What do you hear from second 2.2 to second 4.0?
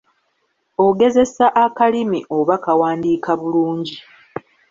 oba kawandiika bulungi.